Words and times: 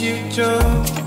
you 0.00 0.16
do 0.30 0.99